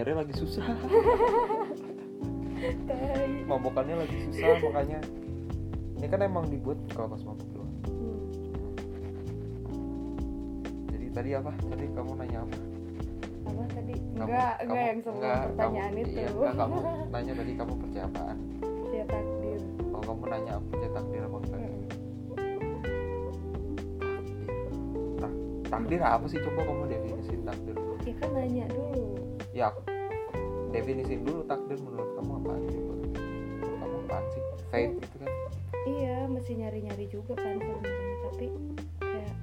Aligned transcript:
bere 0.00 0.16
lagi 0.16 0.32
susah. 0.32 0.64
Mabokannya 3.44 4.00
lagi 4.00 4.16
susah 4.24 4.56
makanya. 4.58 4.96
Ini 6.00 6.06
kan 6.08 6.24
emang 6.24 6.48
dibuat 6.48 6.80
kalau 6.88 7.12
pas 7.12 7.20
mabuk 7.20 7.44
doang 7.52 7.68
Hmm. 7.84 8.16
jadi 10.88 11.06
tadi 11.12 11.30
apa? 11.36 11.52
Tadi 11.60 11.84
kamu 11.92 12.10
nanya 12.16 12.38
apa? 12.40 12.56
Apa 13.44 13.62
tadi? 13.68 13.92
Kamu- 13.92 14.24
enggak 14.24 14.52
kamu- 14.56 14.64
enggak 14.64 14.80
yang 14.82 14.98
sebelum 14.98 15.20
enggak, 15.20 15.40
pertanyaan 15.44 15.92
kamu, 15.92 16.00
itu. 16.00 16.08
iya, 16.10 16.28
enggak, 16.30 16.54
kamu 16.56 16.76
nanya 17.06 17.32
tadi 17.36 17.52
kamu 17.54 17.72
percaya 17.76 18.04
apaan? 18.06 18.38
Ya 18.90 19.04
takdir. 19.04 19.60
Kalau 19.82 20.00
kamu 20.02 20.22
nanya 20.26 20.52
apa 20.56 20.64
percaya 20.66 20.90
takdir 20.90 21.20
apa 21.20 21.36
enggak? 21.36 21.60
Mm-mm. 21.60 21.84
Tak- 25.18 25.38
takdir 25.68 26.00
apa 26.00 26.24
sih? 26.26 26.38
Coba 26.40 26.60
kamu 26.64 26.82
definisiin 26.88 27.42
takdir. 27.44 27.76
Ya 28.00 28.14
kan 28.16 28.30
nanya 28.32 28.64
dulu. 28.66 29.04
Ya. 29.50 29.68
aku 29.68 29.80
definisiin 30.70 31.26
dulu 31.26 31.42
takdir 31.50 31.78
menurut 31.82 32.10
kamu 32.14 32.32
apa 32.40 32.52
coba 32.70 32.94
menurut 32.94 33.78
kamu 33.82 33.96
apaan 34.06 34.24
sih 34.30 34.42
fate 34.70 34.92
gitu 35.02 35.16
kan? 35.18 35.32
Iya 35.88 36.16
masih 36.30 36.54
nyari 36.62 36.78
nyari 36.86 37.06
juga 37.10 37.32
kan 37.34 37.58
sebenarnya 37.58 38.16
tapi 38.30 38.46
kayak 39.02 39.34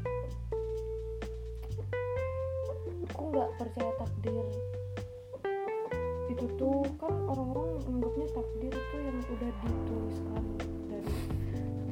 aku 3.11 3.23
nggak 3.31 3.49
percaya 3.59 3.91
takdir. 3.99 4.45
Itu 6.27 6.45
tuh 6.55 6.85
kan 7.01 7.13
orang-orang 7.27 7.81
menganggapnya 7.87 8.27
takdir 8.31 8.71
itu 8.71 8.95
yang 9.01 9.17
udah 9.17 9.51
dituliskan 9.51 10.43
dari 10.87 11.13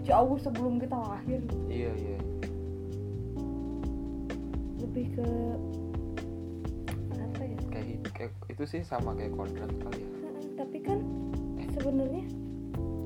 jauh 0.05 0.37
sebelum 0.37 0.77
kita 0.77 0.97
lahir 1.01 1.41
iya 1.67 1.91
iya. 1.97 2.19
Lebih 4.79 5.05
ke 5.17 5.29
itu 8.55 8.63
sih 8.63 8.81
sama 8.87 9.11
kayak 9.19 9.35
kodrat 9.35 9.67
kali 9.67 9.99
ya. 9.99 10.09
Tapi 10.55 10.77
kan 10.79 11.03
sebenarnya 11.75 12.23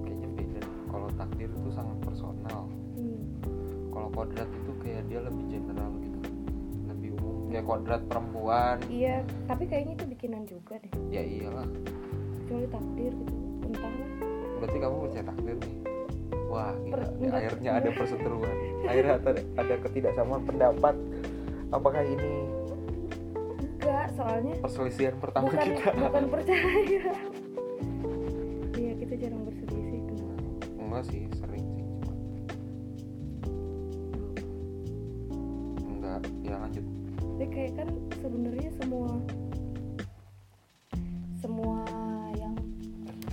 kayaknya 0.05 0.29
beda 0.37 0.61
kalau 0.93 1.09
takdir 1.17 1.49
itu 1.49 1.69
sangat 1.73 1.97
personal. 2.05 2.69
Hmm, 2.93 3.21
kalau 3.89 4.09
kodrat 4.13 4.45
itu 4.45 4.71
kayak 4.85 5.09
dia 5.09 5.25
lebih 5.25 5.45
general 5.49 5.89
gitu. 6.05 6.19
Lebih 6.85 7.09
umum. 7.17 7.49
Kayak 7.49 7.65
kodrat 7.65 8.01
perempuan. 8.05 8.77
Iya 8.93 9.25
tapi 9.49 9.65
kayaknya 9.65 9.97
itu 9.97 10.05
bikinan 10.05 10.45
juga 10.45 10.77
deh. 10.85 10.93
Ya 11.09 11.25
iyalah. 11.25 11.65
Kecuali 12.45 12.67
takdir 12.69 13.11
gitu. 13.17 13.33
Entahlah 13.65 14.09
berarti 14.59 14.77
kamu 14.77 14.95
percaya 15.07 15.23
takdir 15.33 15.55
nih? 15.57 15.73
Wah 16.45 16.73
gila. 16.85 17.07
Enggak. 17.09 17.33
akhirnya 17.41 17.71
ada 17.73 17.89
perseteruan. 17.97 18.55
Akhirnya 18.85 19.13
ada, 19.17 19.31
ada 19.57 19.75
ketidaksamaan 19.81 20.43
pendapat. 20.45 20.95
Apakah 21.73 22.01
ini 22.05 22.48
soalnya. 24.15 24.53
Perselisihan 24.63 25.15
pertama 25.17 25.49
bukan 25.49 25.67
kita. 25.75 25.91
bukan 25.93 26.25
percaya 26.33 26.69
iya 28.79 28.91
kita 28.95 29.13
jarang 29.19 29.41
berselisih 29.45 29.99
enggak 30.89 31.05
sih 31.05 31.21
sering 31.37 31.65
sih 31.77 31.85
cuma. 31.85 32.13
Enggak 35.85 36.21
ya 36.41 36.55
lanjut. 36.57 36.85
Tapi 37.21 37.45
kayak 37.53 37.71
kan 37.77 37.89
sebenarnya 38.17 38.69
semua 38.81 39.09
semua 41.37 41.79
yang 42.35 42.57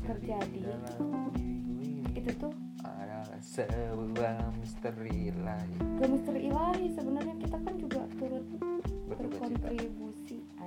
Terjadi. 0.07 0.63
itu 2.15 2.31
tuh 2.39 2.53
adalah 2.85 3.41
sebuah 3.41 4.53
misteri 4.61 5.33
lain. 5.33 5.81
Gak 5.97 6.11
misteri 6.13 6.41
ilahi 6.53 6.87
sebenarnya 6.93 7.35
kita 7.41 7.57
kan 7.57 7.75
juga 7.81 8.05
turut 8.21 8.47
berkontribusi 9.11 10.06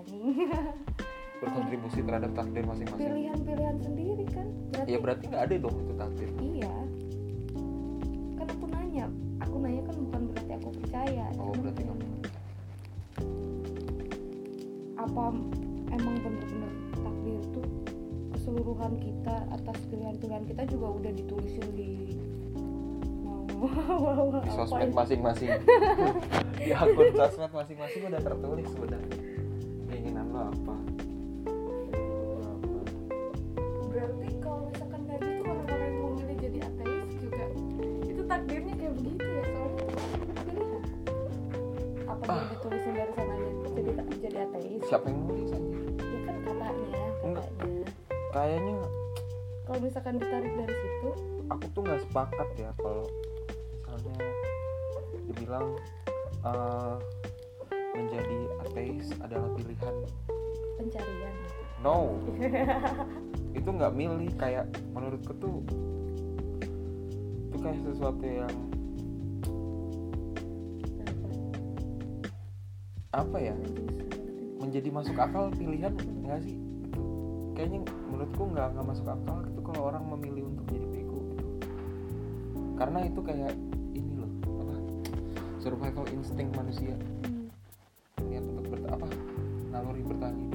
anjing 0.10 0.50
berkontribusi 1.40 2.04
terhadap 2.04 2.32
takdir 2.36 2.64
masing-masing. 2.68 3.00
Pilihan-pilihan 3.00 3.78
sendiri 3.80 4.26
kan 4.28 4.48
berarti 4.76 4.92
ya 4.92 4.98
berarti 5.00 5.24
nggak 5.32 5.44
ada 5.48 5.56
dong 5.56 5.76
itu 5.80 5.94
takdir. 5.96 6.30
Iya. 6.36 6.76
Kan 8.36 8.48
aku 8.52 8.66
nanya 8.68 9.06
aku 9.40 9.56
nanya 9.64 9.82
kan 9.88 9.96
bukan 10.04 10.22
berarti 10.36 10.52
aku 10.60 10.70
percaya. 10.84 11.26
Oh 11.40 11.56
berarti 11.56 11.82
kamu 11.88 12.06
apa 15.00 15.26
emang 15.96 16.16
bener-bener 16.20 16.72
takdir 16.92 17.40
itu 17.40 17.62
keseluruhan 18.36 18.94
kita 19.00 19.36
atas 19.56 19.78
pilihan-pilihan 19.88 20.44
kita 20.44 20.64
juga 20.68 20.88
udah 20.92 21.12
ditulisin 21.16 21.68
di 21.72 21.92
di 23.48 24.50
sosmed 24.60 24.92
masing-masing. 24.92 25.56
Di 26.60 26.76
akun 26.76 27.16
sosmed 27.16 27.52
masing-masing 27.56 28.02
udah 28.12 28.20
tertulis 28.20 28.68
sebenarnya 28.76 29.19
keinginan 30.50 32.18
lo 32.24 32.42
apa? 32.42 32.42
Lo 32.42 32.50
apa? 32.50 32.80
berarti 33.90 34.30
kalau 34.40 34.62
misalkan 34.70 35.02
kayak 35.06 35.22
gitu 35.22 35.42
orang-orang 35.44 35.82
yang 35.82 35.98
mau 36.00 36.12
milih 36.14 36.38
jadi 36.40 36.60
ateis 36.64 37.10
juga 37.20 37.46
itu 38.06 38.22
takdirnya 38.24 38.74
kayak 38.78 38.94
begitu 38.96 39.26
ya 39.26 39.44
soalnya 39.46 39.84
pilihan 40.46 40.82
apa 42.10 42.24
Ah. 42.30 42.42
ditulisin 42.50 42.94
dari 42.94 43.12
sananya 43.14 43.52
jadi 43.74 43.92
jadi 44.20 44.38
ateis? 44.46 44.82
Siapa 44.86 45.06
yang 45.10 45.20
nulis 45.26 45.50
aja 45.50 45.70
ya 46.00 46.20
kan 46.26 46.36
katanya 46.42 47.02
katanya. 47.22 47.90
Kayaknya 48.30 48.76
kalau 49.66 49.80
misalkan 49.82 50.14
ditarik 50.18 50.54
dari 50.56 50.76
situ? 50.76 51.10
aku 51.50 51.66
tuh 51.74 51.82
nggak 51.82 52.02
sepakat 52.06 52.50
ya 52.62 52.70
kalau 52.78 53.06
misalnya 53.90 54.30
dibilang 55.26 55.68
eh, 56.46 56.96
menjadi 57.92 58.40
ateis 58.64 59.08
adalah 59.20 59.50
pilihan 59.58 59.96
pencarian. 60.80 61.36
No. 61.84 62.16
Itu 63.60 63.70
nggak 63.76 63.92
milih 63.92 64.32
kayak 64.40 64.72
menurutku 64.96 65.36
tuh 65.36 65.60
itu 67.50 67.58
kayak 67.66 67.82
sesuatu 67.82 68.24
yang 68.24 68.56
apa 73.10 73.38
ya? 73.42 73.56
Menjadi 74.62 74.94
masuk 74.94 75.18
akal 75.18 75.50
pilihan 75.52 75.92
nggak 75.98 76.40
sih? 76.46 76.56
Kayaknya 77.58 77.90
menurutku 78.08 78.54
nggak 78.54 78.78
nggak 78.78 78.86
masuk 78.86 79.08
akal 79.10 79.44
gitu 79.50 79.60
kalau 79.66 79.82
orang 79.92 80.06
memilih 80.08 80.46
untuk 80.46 80.66
jadi 80.72 80.88
bego 80.88 81.20
gitu. 81.34 81.46
Karena 82.78 83.00
itu 83.10 83.20
kayak 83.26 83.52
ini 83.98 84.14
loh 84.14 84.32
apa? 84.62 84.76
Survival 85.58 86.06
instinct 86.14 86.54
manusia. 86.54 86.96
Hmm. 87.26 87.50
niat 88.30 88.46
untuk 88.46 88.78
ber 88.78 88.80
apa? 88.94 89.08
Naluri 89.74 90.06
bertahan 90.06 90.49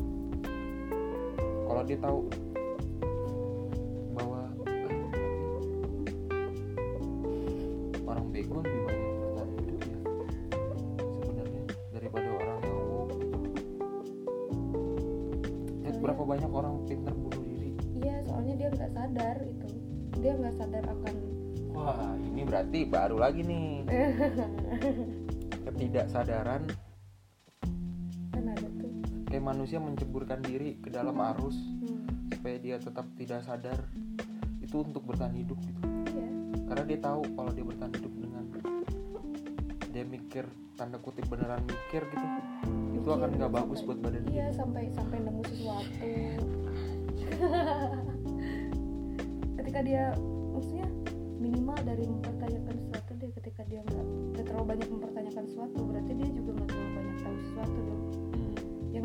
kalau 1.75 1.91
dia 1.91 1.99
tahu 1.99 2.23
bahwa 4.15 4.47
eh, 4.63 4.95
orang 8.07 8.27
bego 8.31 8.63
lebih 8.63 8.79
banyak 8.87 9.11
bertahan 9.19 9.51
hidup 9.59 9.81
ya 9.83 9.99
sebenarnya 11.19 11.63
daripada 11.91 12.29
orang 12.31 12.59
yang 12.63 12.79
woke. 12.79 13.15
Lihat 15.83 15.91
Soalnya- 15.91 15.99
berapa 15.99 16.23
banyak 16.23 16.51
orang 16.55 16.75
pintar 16.87 17.11
bunuh 17.11 17.43
diri. 17.43 17.71
Iya 17.99 18.23
soalnya 18.23 18.55
dia 18.55 18.69
nggak 18.71 18.91
sadar 18.95 19.37
itu. 19.43 19.67
Dia 20.23 20.33
nggak 20.39 20.55
sadar 20.55 20.85
akan 20.87 21.15
wah 21.75 22.15
ini 22.23 22.43
berarti 22.47 22.79
baru 22.87 23.19
lagi 23.19 23.43
nih. 23.43 23.83
Ketidaksadaran 25.67 26.71
ada 26.71 26.94
kayak 29.35 29.51
manusia 29.51 29.83
menceburkan 29.83 30.39
diri 30.47 30.79
ke 30.79 30.95
dalam 30.95 31.19
arus 31.35 31.59
hmm. 31.59 32.39
supaya 32.39 32.55
dia 32.63 32.79
tetap 32.79 33.03
tidak 33.19 33.43
sadar. 33.43 33.83
Itu 34.63 34.87
untuk 34.87 35.03
bertahan 35.11 35.35
hidup 35.35 35.59
gitu. 35.59 35.83
Iya. 36.15 36.31
Karena 36.71 36.85
dia 36.87 36.99
tahu 37.03 37.27
kalau 37.35 37.51
dia 37.51 37.67
bertahan 37.67 37.91
hidup 37.99 38.15
dengan 38.15 38.45
dia 39.91 40.07
mikir 40.07 40.47
tanda 40.79 41.03
kutip 41.03 41.27
beneran 41.27 41.67
mikir 41.67 42.07
gitu 42.07 42.27
itu 42.95 42.97
Mikir 42.99 43.11
akan 43.11 43.31
nggak 43.35 43.51
sampai- 43.51 43.63
bagus 43.63 43.81
buat 43.83 43.99
badan 44.03 44.23
iya 44.31 44.51
dia. 44.51 44.55
sampai 44.55 44.83
sampai 44.95 45.19
nemu 45.23 45.43
sesuatu. 45.51 45.91
Ketika 49.59 49.81
dia 49.83 50.05
maksudnya 50.55 50.87
minimal 51.43 51.79
dari 51.83 52.07
mempertanyakan 52.07 52.75
sesuatu 52.75 53.13
dia 53.19 53.31
ketika 53.35 53.63
dia 53.67 53.81
nggak 53.83 54.07
nggak 54.35 54.45
terlalu 54.47 54.67
banyak 54.79 54.89
mempertanyakan 54.95 55.45
sesuatu 55.51 55.83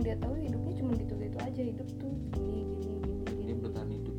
dia 0.09 0.17
tahu 0.25 0.33
hidupnya 0.41 0.73
cuma 0.73 0.91
gitu 0.97 1.13
gitu 1.21 1.38
aja 1.38 1.61
hidup 1.61 1.88
tuh 2.01 2.09
gini 2.33 2.65
gini 2.65 2.97
gini 2.97 2.97
dia 3.29 3.45
gini. 3.45 3.61
bertahan 3.61 3.89
hidup. 3.94 4.15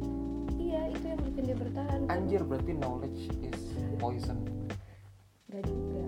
Iya 0.54 0.80
itu 0.94 1.04
yang 1.10 1.20
bikin 1.26 1.42
dia 1.50 1.56
bertahan. 1.58 2.00
Anjir 2.06 2.40
berarti 2.46 2.72
knowledge 2.78 3.20
is 3.42 3.62
poison. 3.98 4.38
Nggak 5.50 5.66
juga. 5.66 6.04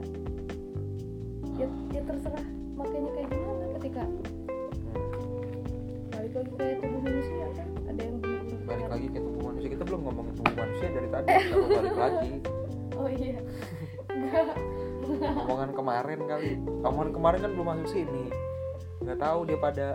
Ya, 1.59 1.67
ya 1.91 2.01
terserah 2.07 2.47
makanya 2.79 3.11
kayak 3.11 3.29
gimana 3.35 3.65
ketika 3.83 4.03
balik 6.15 6.33
lagi 6.39 6.53
kayak 6.55 6.77
tubuh 6.79 7.01
manusia 7.03 7.47
kan 7.59 7.69
ada 7.91 8.01
yang 8.07 8.17
benar-benar 8.23 8.63
balik 8.63 8.87
lagi 8.87 9.07
ke 9.11 9.19
tubuh 9.19 9.43
manusia. 9.51 9.69
Kita 9.75 9.83
belum 9.83 10.01
ngomongin 10.07 10.33
tubuh 10.39 10.55
manusia 10.63 10.89
dari 10.95 11.09
tadi 11.11 11.27
kenapa 11.27 11.67
balik 11.75 11.97
lagi. 11.99 12.35
Oh 12.93 13.09
iya. 13.11 13.35
Omongan 15.43 15.75
kemarin 15.75 16.21
kali. 16.29 16.61
Omongan 16.87 17.11
kemarin 17.11 17.39
kan 17.43 17.51
belum 17.57 17.67
masuk 17.67 17.89
sini 17.91 18.31
nggak 19.03 19.19
tahu 19.19 19.39
dia 19.45 19.59
pada 19.59 19.87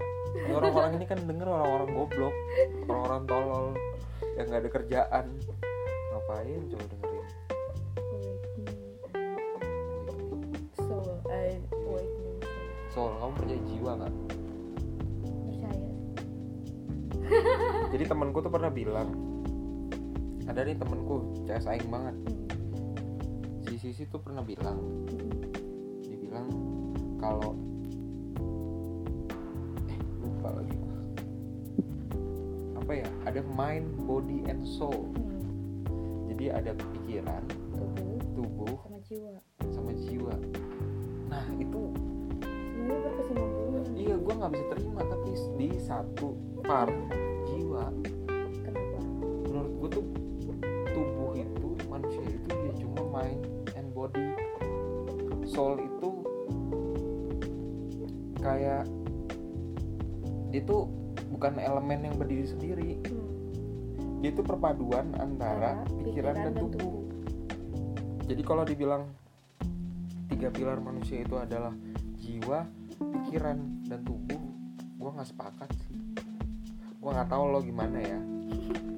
orang-orang 0.52 1.00
ini 1.00 1.06
kan 1.08 1.20
denger 1.24 1.48
orang-orang 1.48 1.90
goblok 1.96 2.36
orang-orang 2.92 3.24
tolol 3.26 3.68
yang 4.36 4.46
nggak 4.52 4.62
ada 4.62 4.72
kerjaan. 4.72 5.26
Ngapain 6.14 6.62
coba 6.70 6.86
dengerin? 6.92 7.26
Soul 10.78 11.10
I 11.32 11.58
awakening 11.74 12.40
soul 12.94 13.10
soal 13.10 13.18
kamu 13.18 13.34
percaya 13.38 13.62
jiwa 13.66 13.92
nggak? 13.98 14.14
Percaya. 15.26 15.90
Jadi 17.96 18.04
temanku 18.06 18.38
tuh 18.44 18.52
pernah 18.52 18.72
bilang 18.72 19.10
ada 20.48 20.64
nih 20.64 20.76
temanku 20.80 21.16
cewek 21.48 21.62
saing 21.64 21.88
banget. 21.92 22.16
Si 23.68 23.76
Sisi 23.78 24.04
tuh 24.08 24.20
pernah 24.24 24.42
bilang 24.42 24.80
dibilang 26.08 26.48
kalau 27.20 27.54
lupa 30.48 30.64
lagi? 30.64 30.76
Gua. 30.80 30.96
apa 32.80 32.92
ya? 32.96 33.08
Ada 33.28 33.42
mind 33.44 33.88
body 34.08 34.40
and 34.48 34.64
soul. 34.64 35.12
Jadi 36.32 36.46
ada 36.54 36.72
pikiran 36.72 37.44
tubuh 37.76 38.20
tubuh 38.38 38.76
sama 38.88 39.00
jiwa. 39.04 39.34
sama 39.74 39.92
jiwa. 40.08 40.36
Nah 41.28 41.46
itu 41.60 41.82
sebenarnya 42.88 43.00
berkesinambungan 43.04 43.84
iya 44.00 44.16
gue 44.16 44.34
nggak 44.38 44.52
bisa 44.56 44.66
terima 44.72 45.02
tapi 45.04 45.32
di 45.60 45.70
satu 45.82 46.28
part 46.64 46.96
jiwa 47.52 47.92
bukan 61.48 61.64
elemen 61.64 62.12
yang 62.12 62.16
berdiri 62.20 62.44
sendiri. 62.44 62.92
Hmm. 63.08 64.20
dia 64.20 64.36
itu 64.36 64.44
perpaduan 64.44 65.16
antara 65.16 65.80
Antara 65.80 65.96
pikiran 66.04 66.36
dan 66.36 66.54
tubuh. 66.60 67.08
jadi 68.28 68.42
kalau 68.44 68.68
dibilang 68.68 69.08
tiga 70.28 70.52
pilar 70.52 70.84
manusia 70.84 71.24
itu 71.24 71.40
adalah 71.40 71.72
jiwa 72.20 72.68
pikiran 73.00 73.88
dan 73.88 74.04
tubuh 74.04 74.44
gue 75.00 75.08
nggak 75.08 75.30
sepakat 75.32 75.72
sih. 75.88 75.96
Gue 77.00 77.12
nggak 77.16 77.32
tahu 77.32 77.44
lo 77.48 77.64
gimana 77.64 77.96
ya. 77.96 78.20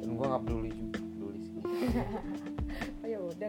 Dan 0.01 0.09
gue 0.17 0.25
nggak 0.25 0.41
peduli 0.49 0.69
juga 0.73 0.97
peduli 1.05 1.39
sih 1.45 1.61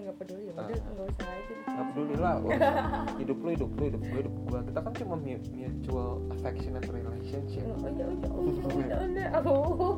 nggak 0.03 0.17
peduli 0.17 0.43
ya 0.43 0.53
udah 0.53 0.65
Ah. 0.65 0.69
nggak 0.71 1.07
usah 1.09 1.29
aja 1.29 1.55
nggak 1.67 1.87
peduli 1.89 2.15
lah 2.17 2.35
urusan 2.39 2.75
hidup 3.17 3.39
lo 3.39 3.49
hidup 3.51 3.71
lo 3.71 3.83
hidup 3.85 4.03
gue 4.03 4.19
hidup 4.19 4.35
gue 4.41 4.59
kita 4.67 4.79
kan 4.81 4.93
cuma 4.95 5.15
mu- 5.15 5.47
mutual 5.51 6.11
affectionate 6.31 6.87
relationship. 6.87 7.65
Oh 7.67 7.89
ya 7.89 8.07
udah 8.09 8.31
oh, 8.31 8.43
udah 8.49 8.99
udah 9.03 9.29
oh. 9.45 9.97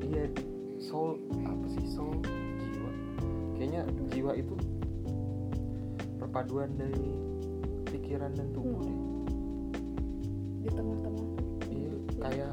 iya 0.00 0.24
soul 0.78 1.18
apa 1.42 1.66
sih 1.70 1.84
soul? 1.88 2.14
Jiwa. 2.60 2.90
Kayaknya 3.56 3.82
jiwa 4.10 4.32
itu 4.34 4.54
perpaduan 6.16 6.70
dari 6.74 7.04
pikiran 7.88 8.32
dan 8.32 8.48
tubuh 8.50 8.74
Hmm. 8.74 8.84
deh. 8.84 8.98
Di 10.60 10.68
tengah-tengah. 10.70 11.28
Iya 11.66 11.90
kayak 12.18 12.52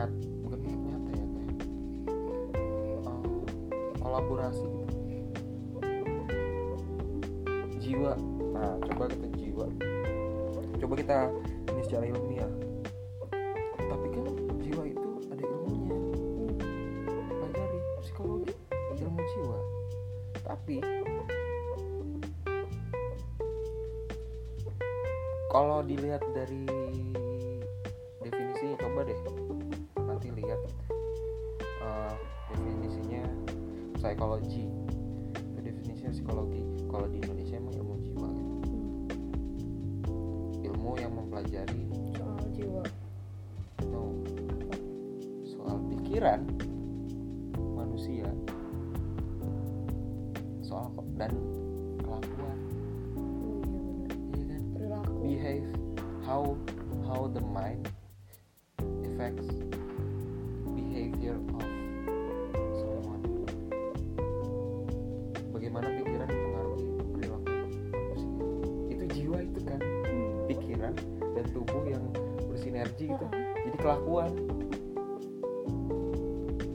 nyata 0.00 0.16
bukan 0.40 0.58
nyata 0.64 1.10
ya 1.12 1.26
kayak 1.28 1.56
eh, 2.56 3.92
kolaborasi. 4.00 4.64
Gitu 4.64 5.00
jiwa. 7.90 8.14
Nah 8.54 8.78
coba 8.86 9.04
kita 9.12 9.28
jiwa. 9.36 9.66
Coba 10.80 10.94
kita 10.96 11.16
ini 11.68 11.82
secara 11.84 12.04
ilmiah. 12.08 12.52
Tapi 13.76 14.06
kan 14.14 14.24
jiwa 14.62 14.82
itu 14.86 15.10
ada 15.28 15.42
ilmunya. 15.44 15.96
Pelajari 17.28 17.78
psikologi 18.00 18.54
ilmu 18.94 19.20
jiwa. 19.20 19.58
Tapi 20.46 20.76
kalau 25.50 25.82
dilihat 25.82 26.22
dari 26.30 26.62
psikologi. 34.40 34.64
Itu 35.36 35.58
definisinya 35.60 36.10
psikologi. 36.12 36.62
Kalau 36.88 37.06
di 37.12 37.16
Indonesia 37.20 37.54
emang 37.60 37.74
ilmu 37.76 37.94
jiwa 38.00 38.28
gitu. 38.32 38.78
Ilmu 40.64 40.90
yang 40.96 41.12
mempelajari. 41.12 41.82
Soal 42.16 42.40
jiwa. 42.56 42.84
No 43.92 44.02
soal 45.44 45.76
pikiran 45.92 46.40
manusia. 47.76 48.28
Soal 50.64 50.88
dan 51.20 51.32
kelakuan. 52.00 52.58
Oh 53.20 53.60
iya 53.68 53.80
benar 53.84 54.10
iya 54.32 54.44
kan? 54.48 54.62
Perilaku. 54.72 55.12
Behave. 55.20 55.68
How 56.24 56.42
how 57.04 57.26
the 57.28 57.42
mind 57.42 57.90
affects 59.02 59.50
behavior 60.72 61.36
of 61.58 61.69
gitu. 73.10 73.26
Jadi 73.66 73.76
kelakuan. 73.78 74.32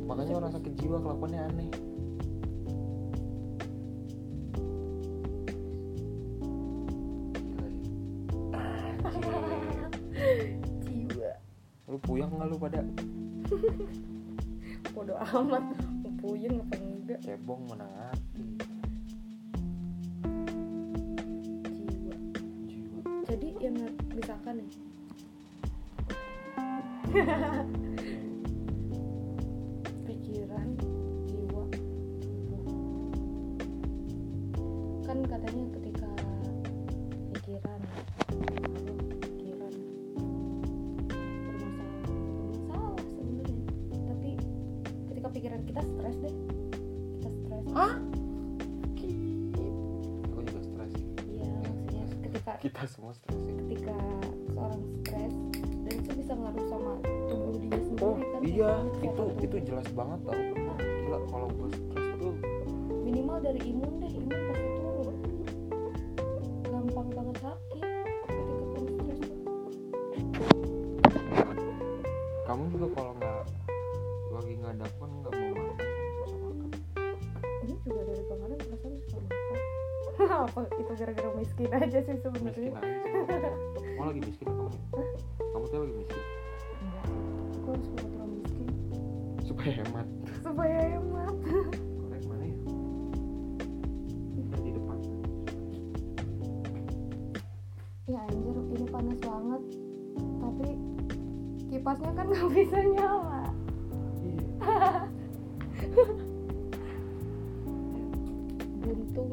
Makanya 0.05 0.33
orang 0.37 0.51
sakit 0.53 0.73
jiwa 0.79 0.97
kelakuannya 1.01 1.41
aneh. 1.49 1.69
Jiwa. 10.83 11.31
Lu 11.89 11.97
puyeng 12.03 12.31
nggak 12.31 12.47
lu 12.51 12.57
pada? 12.59 12.81
Bodoh 14.95 15.17
amat. 15.19 15.63
Puyeng 16.25 16.57
apa 16.57 16.75
enggak? 16.79 17.19
Cebong 17.21 17.69
mana 17.69 17.85
ngerti 17.85 18.54
pikiran 30.03 30.67
jiwa 31.31 31.63
tubuh. 32.19 32.67
Kan 35.07 35.23
katanya 35.23 35.63
ketika 35.79 36.11
pikiran 37.31 37.81
pikiran 39.23 39.73
bermasalah 41.47 42.03
bermasalah 42.11 42.99
sebenarnya. 43.15 43.63
Tapi 43.95 44.31
ketika 45.07 45.27
pikiran 45.31 45.61
kita 45.63 45.81
stres 45.87 46.15
deh. 46.19 46.35
Kita 47.15 47.29
stres. 47.31 47.63
Hah? 47.71 47.95
aku 50.35 50.43
juga 50.51 50.61
stres 50.67 50.93
iya 51.31 51.47
maksudnya 51.63 52.03
ketika 52.27 52.51
kita 52.59 52.83
semua 52.91 53.15
stres 53.15 53.39
ketika 53.39 53.95
iya. 58.55 58.71
Itu 59.03 59.23
itu 59.43 59.55
jelas 59.67 59.87
banget 59.91 60.19
tau. 60.23 60.39
Gila 60.79 61.19
kalau 61.27 61.47
gue 61.51 61.69
stres 61.75 62.07
tuh. 62.17 62.35
Minimal 63.03 63.37
dari 63.43 63.61
imun 63.67 63.91
deh 63.99 64.11
imun 64.15 64.39
pasti 64.49 64.67
turun. 64.79 65.17
Gampang 66.63 67.07
banget 67.11 67.37
sakit. 67.43 67.83
Ketika 68.23 68.53
kamu 68.55 68.87
stres. 68.95 69.19
Tuh 70.39 70.55
kamu 72.45 72.63
juga 72.77 72.87
kalau 72.95 73.11
nggak 73.19 73.41
lagi 74.35 74.53
nggak 74.59 74.75
dapet 74.83 75.09
nggak 75.09 75.31
mau 75.31 75.51
makan 75.55 75.95
ini 77.65 77.75
juga 77.81 78.01
dari 78.05 78.23
kemarin 78.29 78.57
perasaan 78.61 78.93
suka 79.01 79.17
makan. 79.25 79.59
Apa 80.45 80.59
itu 80.77 80.91
gara-gara 80.93 81.29
miskin 81.33 81.69
aja 81.73 81.97
sih 81.97 82.13
miskin 82.13 82.17
sebenarnya 82.21 82.71
aja 82.77 82.93
sih. 83.01 83.11
mau 83.97 84.05
lagi 84.11 84.21
miskin 84.21 84.47
kamu 84.47 84.64
kipasnya 101.85 102.17
kan 102.17 102.25
nggak 102.33 102.49
bisa 102.49 102.81
nyala. 102.97 103.45
Iya. 104.25 105.05
Buntung 108.81 109.29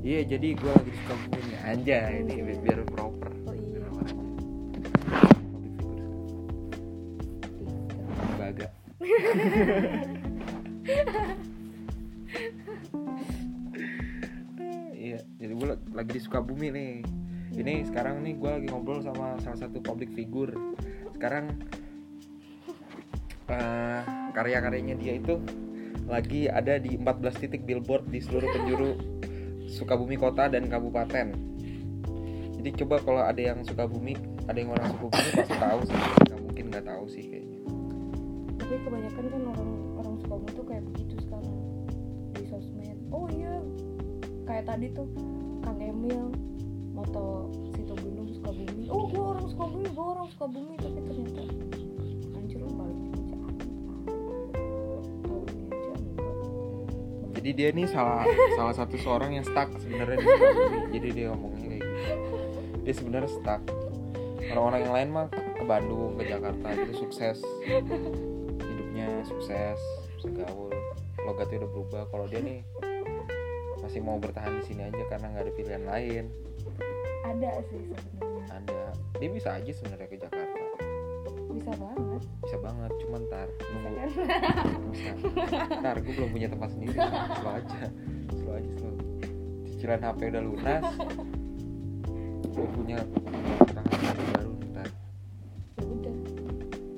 iya 0.00 0.20
jadi 0.24 0.48
gue 0.54 0.70
lagi 0.70 0.92
suka 0.96 1.14
bunyi 1.26 1.56
aja 1.62 1.98
ini 2.10 2.32
Iya. 2.32 2.42
bi- 2.46 2.60
biar 2.64 2.80
proper. 2.88 3.30
Oh, 3.44 3.52
iya. 3.52 3.80
Lembaga 8.18 8.68
iya 14.94 15.18
jadi 15.40 15.52
gue 15.54 15.66
lagi 15.92 16.10
di 16.12 16.20
Sukabumi 16.20 16.68
nih. 16.70 16.94
Ini 17.50 17.82
sekarang 17.90 18.22
nih 18.22 18.38
gue 18.38 18.50
lagi 18.50 18.66
ngobrol 18.70 19.02
sama 19.02 19.34
salah 19.42 19.58
satu 19.58 19.82
public 19.82 20.14
figure. 20.14 20.54
Sekarang 21.16 21.50
eh, 23.50 24.00
karya-karyanya 24.32 24.94
dia 24.96 25.18
itu 25.18 25.42
lagi 26.06 26.46
ada 26.46 26.78
di 26.78 26.94
14 26.96 27.38
titik 27.38 27.62
billboard 27.66 28.06
di 28.08 28.18
seluruh 28.18 28.48
penjuru 28.50 28.90
Sukabumi 29.70 30.18
kota 30.18 30.50
dan 30.50 30.66
kabupaten. 30.66 31.30
Jadi 32.58 32.68
coba 32.82 32.98
kalau 33.00 33.22
ada 33.22 33.38
yang 33.38 33.62
Sukabumi 33.62 34.18
ada 34.50 34.58
yang 34.58 34.74
orang 34.74 34.90
Sukabumi 34.98 35.30
pasti 35.38 35.56
tahu 35.56 35.80
sih. 35.86 35.98
Nggak 36.26 36.40
mungkin 36.42 36.64
nggak 36.74 36.84
tahu 36.90 37.04
sih 37.06 37.22
kayaknya. 37.30 37.60
Tapi 38.58 38.74
kebanyakan 38.82 39.24
kan 39.30 39.42
orang 39.54 39.70
orang 39.96 40.14
Sukabumi 40.18 40.50
tuh 40.58 40.66
kayak 40.66 40.82
begitu 40.90 41.14
sekarang. 41.22 41.58
Di 42.34 42.44
sosmed. 42.50 42.98
Oh 43.14 43.26
iya 43.30 43.54
kayak 44.50 44.66
tadi 44.66 44.90
tuh 44.90 45.06
Kang 45.62 45.78
Emil 45.78 46.34
moto 46.90 47.54
situ 47.72 47.94
gunung 47.94 48.26
Sukabumi. 48.34 48.90
Oh 48.90 49.06
gua 49.06 49.38
orang 49.38 49.46
Sukabumi 49.46 49.88
gua 49.94 50.06
orang 50.18 50.26
Sukabumi 50.34 50.74
tapi 50.82 50.98
ternyata 51.06 51.42
jadi 57.40 57.50
dia 57.56 57.68
nih 57.72 57.88
salah 57.88 58.28
salah 58.52 58.76
satu 58.76 59.00
seorang 59.00 59.32
yang 59.32 59.44
stuck 59.48 59.72
sebenarnya 59.80 60.20
jadi 60.92 61.08
dia 61.08 61.26
ngomongnya 61.32 61.72
kayak 61.72 61.82
gitu. 61.88 62.36
Dia 62.84 62.94
sebenarnya 63.00 63.30
stuck. 63.32 63.62
Orang-orang 64.52 64.80
yang 64.84 64.92
lain 64.92 65.08
mah 65.08 65.26
ke 65.32 65.64
Bandung 65.64 66.20
ke 66.20 66.28
Jakarta 66.28 66.68
itu 66.76 66.92
sukses. 67.00 67.40
Hidupnya 68.60 69.24
sukses 69.24 69.80
bisa 70.20 70.28
gaul 70.36 70.68
logatnya 71.24 71.64
udah 71.64 71.70
berubah. 71.72 72.02
Kalau 72.12 72.28
dia 72.28 72.44
nih 72.44 72.60
masih 73.80 74.04
mau 74.04 74.20
bertahan 74.20 74.60
di 74.60 74.64
sini 74.68 74.84
aja 74.84 75.00
karena 75.08 75.32
nggak 75.32 75.44
ada 75.48 75.52
pilihan 75.56 75.84
lain. 75.88 76.24
Ada 77.24 77.50
sih 77.72 77.80
sebenarnya. 77.88 78.44
Ada. 78.52 78.82
Dia 79.16 79.28
bisa 79.32 79.48
aja 79.56 79.72
sebenarnya 79.72 80.08
ke 80.12 80.16
Jakarta 80.20 80.39
bisa 81.60 81.76
banget. 81.76 82.22
Bisa 82.40 82.56
banget 82.64 82.92
cuman 83.04 83.20
ntar 83.28 83.48
nunggu. 83.68 83.90
kan? 83.92 84.08
Bisa 84.88 85.10
ntar 85.84 85.96
gue 86.00 86.12
belum 86.16 86.30
punya 86.32 86.48
tempat 86.48 86.68
sendiri. 86.72 86.96
Slow 87.38 87.52
aja. 87.52 87.80
Slow 88.32 88.54
aja 88.56 88.70
slow. 88.80 88.94
Cicilan 89.68 90.00
HP 90.00 90.20
udah 90.32 90.42
lunas. 90.42 90.84
Gue 92.50 92.66
punya 92.72 92.98
kontrakan 93.60 94.16
baru 94.32 94.52
ntar 94.72 94.88
ya 95.76 95.84
udah. 95.84 96.16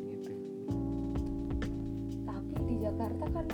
Gitu. 0.06 0.32
Tapi 2.22 2.54
di 2.70 2.74
Jakarta 2.78 3.24
kan 3.34 3.46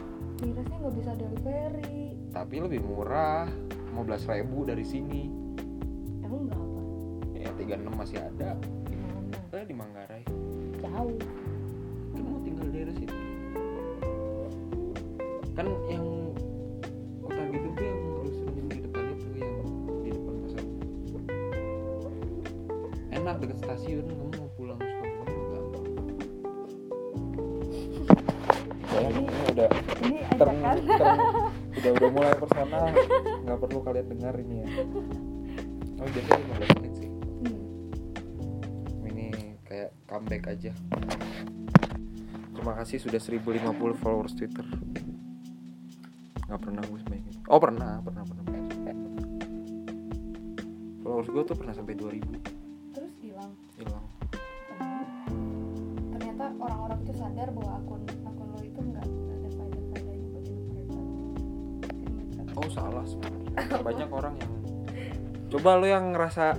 mirasnya 0.44 0.76
nggak 0.76 0.94
bisa 1.00 1.12
delivery. 1.16 2.00
Tapi 2.36 2.54
lebih 2.60 2.80
murah. 2.84 3.48
15.000 3.98 4.46
ribu 4.46 4.62
dari 4.62 4.86
sini. 4.86 5.26
Emang 6.22 6.46
berapa? 6.46 6.80
Ya 7.34 7.50
36 7.58 7.98
masih 7.98 8.18
ada. 8.22 8.54
Di 8.86 8.94
mana 8.94 9.18
eh 9.58 9.66
di 9.66 9.74
Manggarai 9.74 9.87
jauh 10.98 11.14
kan 12.10 12.22
mau 12.26 12.38
tinggal 12.42 12.66
di 12.66 12.72
daerah 12.74 12.94
situ. 12.98 13.14
Kan 15.54 15.66
yang 15.86 16.06
ku 17.22 17.28
targetin 17.30 17.70
tuh 17.78 17.84
yang 17.86 17.98
harus 18.18 18.34
senyum 18.34 18.66
di 18.66 18.78
depan 18.82 19.04
itu 19.14 19.26
yang 19.38 19.54
di 20.02 20.10
depan 20.10 20.34
pasar. 20.42 20.64
Enak 23.14 23.34
deket 23.38 23.58
stasiun 23.62 24.06
kamu 24.10 24.30
mau 24.42 24.50
pulang 24.58 24.80
juga 24.82 25.46
gampang 25.54 25.86
Jadi, 28.88 29.22
ini 29.22 29.42
udah 29.54 29.70
ini 30.02 30.18
term- 30.34 30.62
udah 31.78 31.92
udah 31.94 32.10
mulai 32.10 32.34
personal. 32.34 32.86
Nggak 33.46 33.58
perlu 33.62 33.78
kalian 33.86 34.06
dengar 34.10 34.34
ini 34.42 34.66
ya. 34.66 34.68
Oh 35.98 36.06
biasanya 36.10 36.42
15 36.58 36.78
menit 36.78 36.87
comeback 40.18 40.50
aja. 40.50 40.74
Terima 42.50 42.74
kasih 42.82 42.98
sudah 42.98 43.22
1050 43.22 44.02
followers 44.02 44.34
twitter. 44.34 44.66
Nggak 46.50 46.58
pernah 46.58 46.82
gue 46.82 46.98
itu 46.98 47.38
oh 47.46 47.60
pernah 47.62 48.02
pernah 48.02 48.26
pernah, 48.26 48.42
pernah. 48.42 48.66
followers 51.06 51.28
gue 51.30 51.42
tuh 51.46 51.56
pernah 51.56 51.70
sampai 51.70 51.94
2000 51.94 52.18
terus 52.98 53.14
hilang. 53.22 53.54
Hilang. 53.78 54.04
Ternyata 56.18 56.44
orang-orang 56.58 56.98
tuh 57.06 57.14
sadar 57.14 57.48
bahwa 57.54 57.78
akun 57.78 58.02
akun 58.26 58.48
lo 58.50 58.60
itu 58.66 58.80
nggak 58.82 59.06
ada 59.06 59.48
mereka. 59.54 60.98
Oh 62.58 62.68
salah 62.74 63.06
sebenarnya. 63.06 63.78
Banyak 63.86 64.10
orang 64.10 64.34
yang 64.34 64.52
coba 65.48 65.70
lo 65.78 65.86
yang 65.86 66.10
ngerasa 66.10 66.58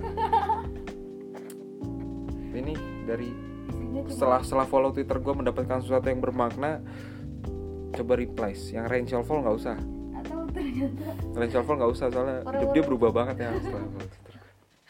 ini 2.60 2.74
dari 3.06 3.49
setelah 4.08 4.40
setelah 4.40 4.66
follow 4.66 4.90
twitter 4.94 5.18
gue 5.18 5.34
mendapatkan 5.34 5.82
sesuatu 5.82 6.06
yang 6.08 6.22
bermakna 6.22 6.80
coba 7.90 8.12
replies 8.16 8.70
yang 8.70 8.86
rain 8.86 9.04
fall 9.04 9.42
nggak 9.42 9.56
usah. 9.58 9.76
Atau 10.16 10.46
ternyata 10.54 11.12
rain 11.36 11.50
fall 11.50 11.76
nggak 11.76 11.92
usah 11.92 12.06
soalnya 12.08 12.38
Orang- 12.46 12.54
hidup 12.56 12.70
dia 12.72 12.82
berubah 12.86 13.10
banget 13.12 13.36
ya 13.44 13.50
setelah 13.58 13.84
follow 13.84 14.08
twitter. 14.08 14.34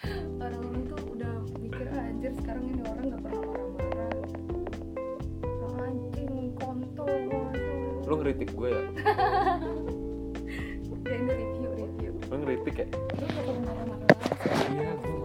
Orang-orang 0.44 0.82
tuh 0.86 1.00
udah 1.16 1.32
mikir 1.58 1.86
ah, 1.90 2.08
anjir 2.08 2.32
sekarang 2.38 2.64
ini 2.68 2.80
orang 2.84 3.04
nggak 3.08 3.20
pernah 3.20 3.40
marah-marah. 3.42 4.10
Orang 5.60 5.80
anjing 5.88 6.32
kontol 6.56 7.10
lo 8.06 8.14
ngeritik 8.18 8.50
gue 8.54 8.68
ya? 8.68 8.82
Ya 11.10 11.18
ini 11.18 11.32
review. 11.34 11.70
Review 11.74 12.12
lo 12.30 12.34
ngeritik 12.38 12.74
ya? 12.78 12.86
Lu 12.86 13.26
nggak 13.26 13.42
pernah 13.42 13.62
marah-marah. 13.66 14.08
Iya 14.70 15.19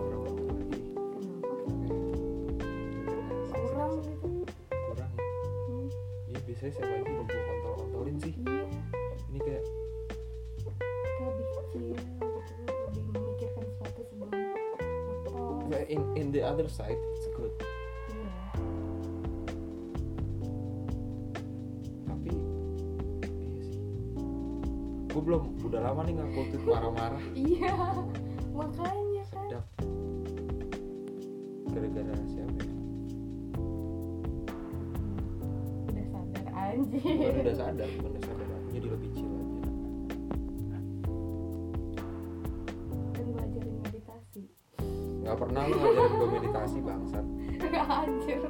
biasanya 6.65 6.81
siapa 6.81 6.97
aja 6.97 7.11
udah 7.13 7.25
gue 7.29 7.41
kontol 7.45 7.73
kontolin 7.77 8.17
sih? 8.17 8.33
Iya. 8.41 8.65
Ini 9.29 9.39
kayak 9.45 9.63
lebih 11.21 11.47
kecil 11.53 11.85
lebih 12.89 13.03
memikirkan 13.13 13.63
sesuatu 13.69 14.01
sebelum 14.09 14.29
apa 14.33 15.77
in 15.85 16.01
in 16.17 16.27
the 16.33 16.41
other 16.41 16.65
side 16.65 16.97
it's 16.97 17.29
good. 17.37 17.53
Iya. 18.09 18.33
Tapi 22.09 22.33
iya 22.33 23.61
sih. 23.61 23.77
Gue 25.13 25.21
belum 25.21 25.43
udah 25.69 25.81
lama 25.85 26.01
nih 26.01 26.13
nggak 26.17 26.29
tweet 26.33 26.65
marah-marah. 26.65 27.21
Iya 27.45 27.73
makanya 28.57 29.23
kan. 29.29 29.49
Sedap. 29.53 29.65
Gara-gara 31.69 32.13
siapa 32.25 32.57
ya 32.57 32.74
bukan 36.91 37.17
anjir 37.21 37.41
udah 37.41 37.55
sadar 37.55 37.89
bukan 37.97 38.09
udah 38.13 38.23
sadar. 38.23 38.45
Aku 38.45 38.69
jadi 38.73 38.87
lebih 38.93 39.09
chill 39.15 39.31
aja. 39.31 39.61
Kan 43.15 43.25
gue 43.25 43.41
ajarin 43.41 43.75
meditasi. 43.81 44.43
Nggak 45.25 45.35
pernah 45.41 45.61
lu 45.65 45.75
ngajarin 45.79 46.13
gue 46.13 46.29
meditasi 46.29 46.77
bangsat. 46.83 47.25
Gak 47.65 47.85
anjir. 47.89 48.41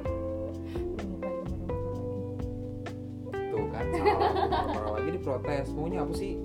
Tuh 3.32 3.66
kan 3.72 3.84
salah. 3.94 4.18
Marah 4.74 4.90
lagi 5.00 5.10
diprotes. 5.16 5.66
Maunya 5.72 6.04
apa 6.04 6.14
sih? 6.14 6.36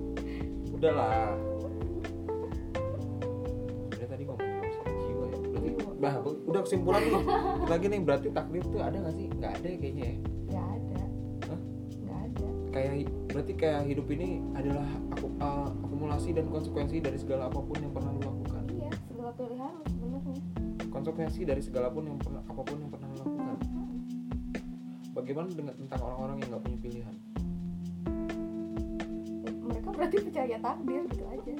Udahlah. 0.72 1.36
Jiwa 5.02 5.24
ya. 5.30 5.38
Bah 5.98 6.14
udah 6.22 6.62
kesimpulan 6.62 7.02
nih 7.02 7.24
lagi 7.66 7.86
nih 7.90 8.00
berarti 8.02 8.28
takdir 8.30 8.62
tuh 8.66 8.78
ada 8.82 8.98
nggak 9.02 9.14
sih? 9.18 9.26
Nggak 9.34 9.52
ada 9.58 9.68
kayaknya 9.78 10.04
ya. 10.04 10.16
Gak 10.52 10.66
kayak 12.72 13.04
berarti 13.28 13.52
kayak 13.52 13.84
hidup 13.84 14.08
ini 14.08 14.40
adalah 14.56 14.88
aku 15.12 15.28
uh, 15.38 15.68
akumulasi 15.84 16.32
dan 16.32 16.48
konsekuensi 16.48 17.04
dari 17.04 17.20
segala 17.20 17.52
apa 17.52 17.60
pun 17.60 17.76
yang 17.76 17.92
pernah 17.92 18.10
lu 18.16 18.20
lakukan. 18.24 18.64
Iya 18.72 18.90
segala 19.12 19.30
pilihan 19.36 19.72
sebenarnya. 19.92 20.36
Konsekuensi 20.88 21.40
dari 21.44 21.62
segala 21.62 21.92
pun 21.92 22.08
yang 22.08 22.18
pernah 22.18 22.40
apa 22.40 22.62
pun 22.64 22.76
yang 22.80 22.90
pernah 22.90 23.08
lu 23.12 23.16
lakukan. 23.20 23.56
Bagaimana 25.12 25.48
dengan 25.52 25.74
tentang 25.76 26.00
orang-orang 26.00 26.36
yang 26.40 26.48
nggak 26.48 26.62
punya 26.64 26.78
pilihan? 26.80 27.14
Mereka 29.68 29.88
berarti 29.92 30.16
percaya 30.24 30.56
takdir 30.56 31.02
gitu 31.12 31.24
aja. 31.28 31.54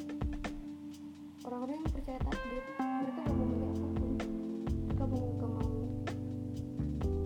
Orang-orang 1.45 1.76
yang 1.76 1.92
percaya 1.92 2.19
takdir 2.25 2.62
mereka 2.81 3.21
gak 3.21 3.35
mau 3.37 3.47
milih 3.52 3.69
apa 3.69 3.88
pun. 3.92 4.11
Mereka 4.88 5.04
mau 5.04 5.26
gak 5.37 5.50
mau 5.52 5.73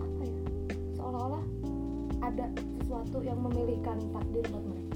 apa 0.03 0.23
ya 0.27 0.39
seolah-olah 0.99 1.43
ada 2.27 2.45
sesuatu 2.87 3.19
yang 3.19 3.35
memilihkan 3.43 3.99
takdir 4.15 4.47
buat 4.47 4.63
mereka 4.63 4.86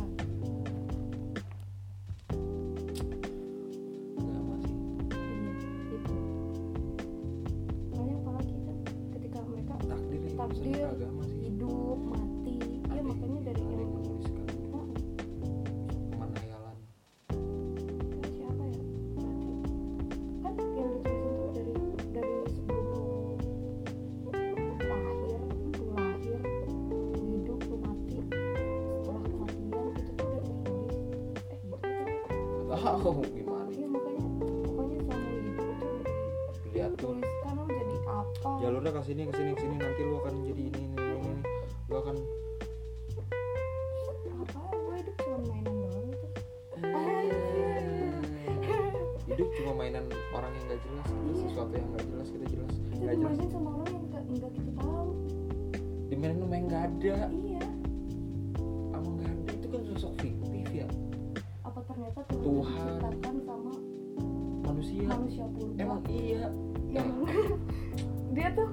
tahu 32.81 33.21
gimana? 33.29 33.69
iya 33.69 33.85
makanya 33.85 34.25
pokoknya 34.65 34.97
selama 35.05 35.29
hidup 35.37 35.65
itu 35.69 35.93
dilihat 36.65 36.91
tuh 36.97 37.13
tuliskan 37.13 37.53
lu 37.53 37.65
jadi 37.69 37.95
apa? 38.09 38.49
Jalurnya 38.57 38.91
ke 38.91 39.01
sini 39.05 39.21
ke 39.29 39.33
sini 39.37 39.49
ke 39.53 39.61
sini 39.61 39.75
nanti 39.77 40.01
lu 40.01 40.15
akan 40.17 40.33
jadi 40.41 40.63
ini 40.65 40.81
ini 40.81 40.95
ini, 40.97 41.13
ini. 41.21 41.33
lu 41.89 41.95
akan 42.01 42.15
apa? 44.41 44.59
Gue 44.73 44.95
hidup 44.97 45.15
cuma 45.21 45.37
mainan 45.45 45.75
doang 45.77 46.09
gitu 46.09 46.27
hidup 49.31 49.47
cuma 49.55 49.71
mainan 49.77 50.05
orang 50.33 50.51
yang 50.57 50.65
gak 50.73 50.81
jelas 50.81 51.07
ternyata 62.11 62.35
Tuhan, 62.35 62.43
Tuhan. 62.43 62.75
diciptakan 62.75 63.35
sama 63.47 63.73
manusia. 64.67 65.01
manusia 65.07 65.45
purba. 65.55 65.79
Emang 65.79 66.01
iya. 66.11 66.45
Yang 66.91 67.07
dia 68.35 68.47
tuh 68.51 68.69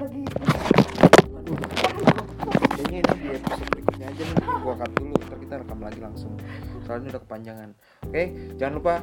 lagi 0.00 0.22
Aduh. 1.34 1.56
kayaknya 2.74 2.98
ini 3.00 3.16
di 3.20 3.28
episode 3.36 3.68
berikutnya 3.72 4.06
aja 4.12 4.22
nih. 4.24 4.36
Gua 4.60 4.74
cut 4.76 4.90
dulu. 4.96 5.14
Ntar 5.16 5.38
kita 5.40 5.54
rekam 5.64 5.80
lagi 5.80 6.00
langsung. 6.00 6.32
Soalnya 6.84 7.16
udah 7.16 7.22
kepanjangan. 7.24 7.68
Oke? 8.04 8.22
Jangan 8.60 8.74
lupa. 8.76 8.94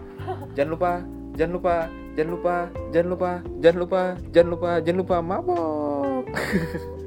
Jangan 0.53 0.69
lupa. 0.69 0.91
Jangan 1.37 1.51
lupa. 1.53 1.75
Jangan 2.13 2.29
lupa. 2.29 2.55
Jangan 2.91 3.07
lupa. 3.09 3.31
Jangan 3.61 3.77
lupa. 3.81 4.01
Jangan 4.29 4.49
lupa. 4.49 4.71
Jangan 4.81 4.99
lupa. 5.01 5.15
Mabok 5.21 6.25